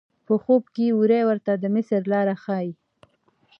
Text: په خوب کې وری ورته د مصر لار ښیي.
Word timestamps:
په 0.25 0.33
خوب 0.43 0.63
کې 0.75 0.85
وری 0.99 1.21
ورته 1.29 1.51
د 1.57 1.65
مصر 1.75 2.01
لار 2.11 2.27
ښیي. 2.43 2.69